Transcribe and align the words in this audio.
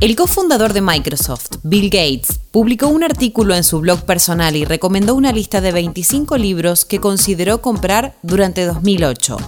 El 0.00 0.16
cofundador 0.16 0.74
de 0.74 0.82
Microsoft, 0.82 1.56
Bill 1.62 1.88
Gates, 1.88 2.40
publicó 2.50 2.88
un 2.88 3.02
artículo 3.02 3.54
en 3.54 3.64
su 3.64 3.80
blog 3.80 4.04
personal 4.04 4.54
y 4.54 4.66
recomendó 4.66 5.14
una 5.14 5.32
lista 5.32 5.62
de 5.62 5.72
25 5.72 6.36
libros 6.36 6.84
que 6.84 7.00
consideró 7.00 7.62
comprar 7.62 8.16
durante 8.22 8.66
2008. 8.66 9.38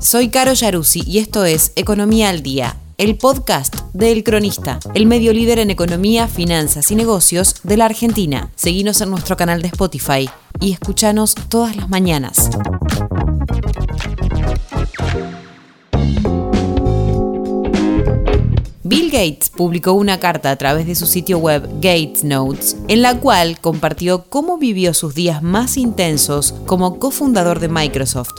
Soy 0.00 0.30
Caro 0.30 0.54
Yaruzzi 0.54 1.04
y 1.06 1.18
esto 1.18 1.44
es 1.44 1.70
Economía 1.76 2.30
al 2.30 2.42
Día, 2.42 2.76
el 2.98 3.16
podcast 3.16 3.76
de 3.92 4.10
El 4.10 4.24
Cronista, 4.24 4.80
el 4.94 5.06
medio 5.06 5.32
líder 5.32 5.60
en 5.60 5.70
economía, 5.70 6.26
finanzas 6.26 6.90
y 6.90 6.96
negocios 6.96 7.54
de 7.62 7.76
la 7.76 7.84
Argentina. 7.84 8.50
Seguinos 8.56 9.00
en 9.00 9.10
nuestro 9.10 9.36
canal 9.36 9.62
de 9.62 9.68
Spotify 9.68 10.28
y 10.58 10.72
escuchanos 10.72 11.36
todas 11.48 11.76
las 11.76 11.88
mañanas. 11.88 12.50
Bill 18.92 19.10
Gates 19.10 19.48
publicó 19.48 19.94
una 19.94 20.20
carta 20.20 20.50
a 20.50 20.56
través 20.56 20.86
de 20.86 20.94
su 20.94 21.06
sitio 21.06 21.38
web 21.38 21.66
Gates 21.80 22.24
Notes, 22.24 22.76
en 22.88 23.00
la 23.00 23.18
cual 23.18 23.58
compartió 23.58 24.24
cómo 24.24 24.58
vivió 24.58 24.92
sus 24.92 25.14
días 25.14 25.42
más 25.42 25.78
intensos 25.78 26.54
como 26.66 26.98
cofundador 26.98 27.58
de 27.58 27.68
Microsoft. 27.68 28.34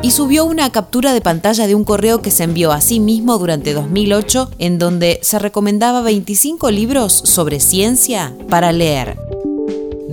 Y 0.00 0.10
subió 0.10 0.46
una 0.46 0.72
captura 0.72 1.12
de 1.12 1.20
pantalla 1.20 1.66
de 1.66 1.74
un 1.74 1.84
correo 1.84 2.22
que 2.22 2.30
se 2.30 2.44
envió 2.44 2.72
a 2.72 2.80
sí 2.80 2.98
mismo 2.98 3.36
durante 3.36 3.74
2008 3.74 4.52
en 4.58 4.78
donde 4.78 5.18
se 5.20 5.38
recomendaba 5.38 6.00
25 6.00 6.70
libros 6.70 7.12
sobre 7.12 7.60
ciencia 7.60 8.34
para 8.48 8.72
leer. 8.72 9.18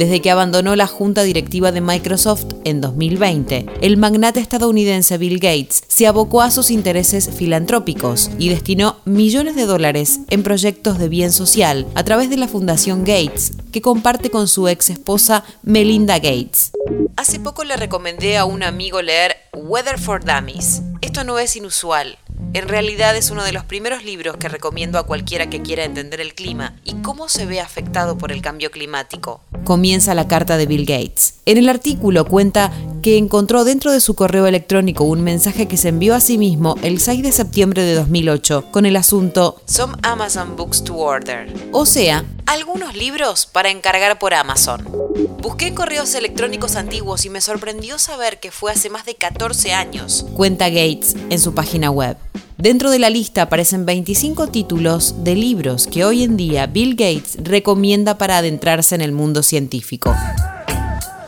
Desde 0.02 0.20
que 0.20 0.32
abandonó 0.32 0.76
la 0.76 0.88
junta 0.88 1.22
directiva 1.22 1.72
de 1.72 1.80
Microsoft 1.80 2.46
en 2.64 2.82
2020, 2.82 3.68
el 3.82 3.98
magnate 3.98 4.40
estadounidense 4.40 5.20
Bill 5.20 5.38
Gates 5.38 5.84
se 5.88 6.08
abocó 6.08 6.42
a 6.42 6.50
sus 6.50 6.72
intereses 6.72 7.30
filantrópicos 7.30 8.32
y 8.40 8.50
destinó 8.50 8.98
millones 9.06 9.56
de 9.56 9.68
dólares 9.68 10.22
en 10.32 10.42
proyectos 10.42 10.98
de 10.98 11.08
bien 11.08 11.32
social 11.32 11.86
a 11.94 12.04
través 12.04 12.32
de 12.32 12.38
la 12.38 12.48
Fundación 12.48 13.02
Gates, 13.02 13.52
que 13.72 13.82
comparte 13.82 14.32
con 14.32 14.48
su 14.48 14.68
ex 14.68 14.90
esposa 14.90 15.44
Melinda 15.62 16.16
Gates. 16.16 16.72
Hace 17.16 17.40
poco 17.40 17.64
le 17.64 17.78
recomendé 17.78 18.40
a 18.40 18.46
un 18.46 18.64
amigo 18.64 19.04
leer 19.04 19.36
Weather 19.54 20.00
for 20.00 20.26
Dummies. 20.26 20.82
Esto 21.02 21.24
no 21.24 21.38
es 21.38 21.56
inusual. 21.56 22.18
En 22.54 22.68
realidad 22.68 23.16
es 23.16 23.32
uno 23.32 23.46
de 23.46 23.54
los 23.54 23.64
primeros 23.64 24.04
libros 24.04 24.36
que 24.36 24.50
recomiendo 24.50 25.00
a 25.00 25.04
cualquiera 25.04 25.50
que 25.50 25.62
quiera 25.62 25.86
entender 25.86 26.20
el 26.20 26.36
clima 26.36 26.74
y 26.84 26.96
cómo 26.96 27.30
se 27.30 27.46
ve 27.46 27.62
afectado 27.62 28.18
por 28.18 28.34
el 28.34 28.42
cambio 28.42 28.72
climático. 28.72 29.40
Comienza 29.64 30.14
la 30.16 30.28
carta 30.28 30.58
de 30.58 30.66
Bill 30.66 30.86
Gates. 30.86 31.36
En 31.46 31.58
el 31.58 31.70
artículo 31.70 32.26
cuenta 32.26 32.74
que 33.02 33.18
encontró 33.18 33.64
dentro 33.64 33.94
de 33.94 34.02
su 34.02 34.16
correo 34.16 34.48
electrónico 34.48 35.06
un 35.06 35.22
mensaje 35.22 35.70
que 35.70 35.78
se 35.78 35.90
envió 35.90 36.14
a 36.14 36.20
sí 36.20 36.38
mismo 36.38 36.76
el 36.82 37.00
6 37.00 37.24
de 37.24 37.32
septiembre 37.32 37.84
de 37.84 37.96
2008 37.96 38.66
con 38.70 38.86
el 38.86 38.98
asunto 38.98 39.62
Some 39.66 39.96
Amazon 40.04 40.58
Books 40.58 40.84
to 40.84 40.98
Order. 40.98 41.48
O 41.72 41.86
sea, 41.86 42.26
algunos 42.48 42.98
libros 42.98 43.46
para 43.46 43.70
encargar 43.70 44.20
por 44.20 44.34
Amazon. 44.34 44.86
Busqué 45.40 45.74
correos 45.74 46.14
electrónicos 46.16 46.76
antiguos 46.76 47.26
y 47.26 47.30
me 47.30 47.40
sorprendió 47.40 47.98
saber 47.98 48.42
que 48.42 48.52
fue 48.52 48.74
hace 48.74 48.90
más 48.90 49.06
de 49.06 49.16
14 49.16 49.72
años, 49.72 50.26
cuenta 50.34 50.68
Gates 50.68 51.16
en 51.30 51.40
su 51.40 51.54
página 51.56 51.90
web. 51.90 52.18
Dentro 52.62 52.92
de 52.92 53.00
la 53.00 53.10
lista 53.10 53.42
aparecen 53.42 53.88
25 53.88 54.50
títulos 54.50 55.24
de 55.24 55.34
libros 55.34 55.88
que 55.88 56.06
hoy 56.06 56.22
en 56.22 56.38
día 56.38 56.68
Bill 56.68 56.92
Gates 56.92 57.38
recomienda 57.42 58.20
para 58.20 58.38
adentrarse 58.38 58.94
en 58.94 59.02
el 59.02 59.14
mundo 59.14 59.42
científico. 59.42 60.16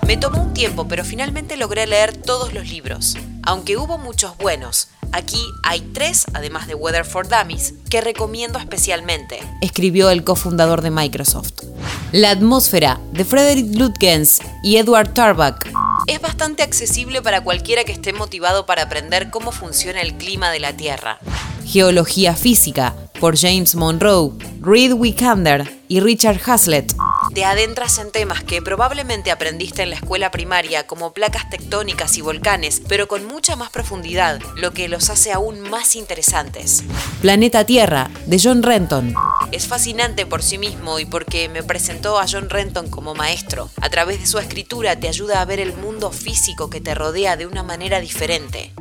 Me 0.06 0.16
tomó 0.16 0.44
un 0.44 0.54
tiempo, 0.54 0.88
pero 0.88 1.04
finalmente 1.04 1.58
logré 1.58 1.88
leer 1.88 2.16
todos 2.16 2.54
los 2.54 2.70
libros. 2.70 3.18
Aunque 3.42 3.78
hubo 3.78 3.98
muchos 3.98 4.38
buenos, 4.38 4.90
aquí 5.12 5.42
hay 5.64 5.82
tres, 5.82 6.26
además 6.36 6.68
de 6.68 6.76
Weather 6.76 7.04
for 7.04 7.28
Dummies, 7.28 7.74
que 7.90 8.02
recomiendo 8.02 8.60
especialmente, 8.60 9.40
escribió 9.60 10.12
el 10.12 10.24
cofundador 10.24 10.84
de 10.84 10.92
Microsoft. 10.92 11.64
La 12.12 12.30
atmósfera, 12.30 13.00
de 13.12 13.26
Frederick 13.26 13.76
Lutgens 13.76 14.40
y 14.62 14.78
Edward 14.78 15.16
Tarbuck, 15.16 15.66
es 16.08 16.22
bastante 16.22 16.64
accesible 16.64 17.22
para 17.22 17.44
cualquiera 17.44 17.84
que 17.84 17.92
esté 17.92 18.14
motivado 18.14 18.66
para 18.66 18.84
aprender 18.84 19.30
cómo 19.30 19.52
funciona 19.52 20.02
el 20.02 20.16
clima 20.16 20.52
de 20.52 20.60
la 20.60 20.74
Tierra. 20.74 21.20
Geología 21.66 22.36
física, 22.36 22.94
por 23.20 23.38
James 23.38 23.76
Monroe, 23.76 24.34
Reed 24.62 24.94
Wickander 24.94 25.66
y 25.88 26.02
Richard 26.02 26.42
Hazlett. 26.46 26.94
Te 27.34 27.46
adentras 27.46 27.98
en 28.00 28.12
temas 28.12 28.44
que 28.44 28.62
probablemente 28.62 29.32
aprendiste 29.32 29.84
en 29.84 29.92
la 29.92 29.96
escuela 29.96 30.30
primaria 30.30 30.86
como 30.86 31.14
placas 31.14 31.50
tectónicas 31.50 32.18
y 32.18 32.22
volcanes, 32.22 32.82
pero 32.88 33.08
con 33.08 33.26
mucha 33.26 33.56
más 33.56 33.70
profundidad, 33.70 34.42
lo 34.58 34.72
que 34.72 34.90
los 34.90 35.10
hace 35.10 35.32
aún 35.32 35.62
más 35.62 35.96
interesantes. 35.96 36.84
Planeta 37.22 37.66
Tierra, 37.66 38.12
de 38.26 38.40
John 38.44 38.62
Renton. 38.62 39.16
Es 39.54 39.68
fascinante 39.68 40.26
por 40.26 40.42
sí 40.42 40.58
mismo 40.58 40.98
y 40.98 41.06
porque 41.06 41.48
me 41.48 41.62
presentó 41.62 42.18
a 42.18 42.26
John 42.28 42.50
Renton 42.50 42.90
como 42.90 43.14
maestro. 43.14 43.70
A 43.80 43.90
través 43.92 44.20
de 44.20 44.26
su 44.26 44.40
escritura 44.40 45.00
te 45.00 45.08
ayuda 45.08 45.42
a 45.42 45.46
ver 45.46 45.60
el 45.60 45.76
mundo 45.78 46.10
físico 46.10 46.72
que 46.72 46.82
te 46.82 46.96
rodea 46.96 47.38
de 47.38 47.46
una 47.46 47.62
manera 47.62 48.00
diferente. 48.00 48.74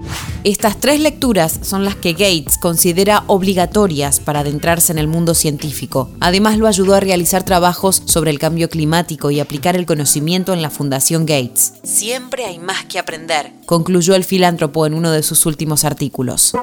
Estas 0.44 0.80
tres 0.80 0.98
lecturas 0.98 1.60
son 1.60 1.84
las 1.84 1.94
que 1.96 2.12
Gates 2.12 2.56
considera 2.56 3.24
obligatorias 3.26 4.18
para 4.18 4.40
adentrarse 4.40 4.92
en 4.92 4.98
el 4.98 5.08
mundo 5.08 5.34
científico. 5.34 6.10
Además 6.20 6.56
lo 6.56 6.66
ayudó 6.66 6.94
a 6.94 7.00
realizar 7.00 7.44
trabajos 7.44 8.02
sobre 8.06 8.30
el 8.30 8.38
cambio 8.38 8.70
climático 8.70 9.30
y 9.30 9.40
aplicar 9.40 9.76
el 9.76 9.84
conocimiento 9.84 10.54
en 10.54 10.62
la 10.62 10.70
Fundación 10.70 11.26
Gates. 11.26 11.74
Siempre 11.82 12.46
hay 12.46 12.58
más 12.58 12.86
que 12.86 12.98
aprender, 12.98 13.52
concluyó 13.66 14.14
el 14.14 14.24
filántropo 14.24 14.86
en 14.86 14.94
uno 14.94 15.10
de 15.10 15.22
sus 15.22 15.44
últimos 15.44 15.84
artículos. 15.84 16.54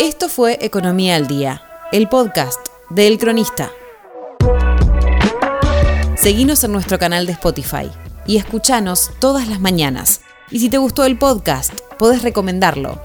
Esto 0.00 0.28
fue 0.28 0.58
Economía 0.60 1.14
al 1.14 1.28
Día, 1.28 1.62
el 1.92 2.08
podcast 2.08 2.68
de 2.88 3.08
El 3.08 3.18
Cronista. 3.18 3.72
Seguinos 6.16 6.62
en 6.62 6.70
nuestro 6.70 7.00
canal 7.00 7.26
de 7.26 7.32
Spotify 7.32 7.90
y 8.26 8.36
escuchanos 8.36 9.10
todas 9.18 9.48
las 9.48 9.58
mañanas. 9.58 10.20
Y 10.52 10.60
si 10.60 10.68
te 10.68 10.78
gustó 10.78 11.04
el 11.04 11.18
podcast, 11.18 11.72
podés 11.98 12.22
recomendarlo. 12.22 13.00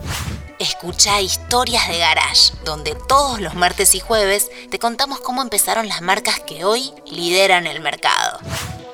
Escucha 0.60 1.20
Historias 1.20 1.88
de 1.88 1.98
Garage, 1.98 2.54
donde 2.64 2.96
todos 3.08 3.42
los 3.42 3.56
martes 3.56 3.96
y 3.96 4.00
jueves 4.00 4.52
te 4.70 4.78
contamos 4.78 5.20
cómo 5.20 5.42
empezaron 5.42 5.88
las 5.88 6.04
marcas 6.04 6.40
que 6.40 6.64
hoy 6.64 6.92
lideran 7.10 7.66
el 7.66 7.82
mercado. 7.82 8.38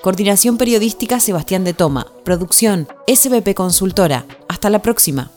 Coordinación 0.02 0.58
periodística 0.58 1.20
Sebastián 1.20 1.66
de 1.66 1.74
Toma. 1.74 2.08
Producción 2.24 2.88
SBP 3.08 3.54
Consultora. 3.54 4.26
Hasta 4.48 4.70
la 4.70 4.82
próxima. 4.82 5.32